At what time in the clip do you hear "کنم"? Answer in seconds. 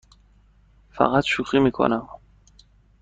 1.71-2.09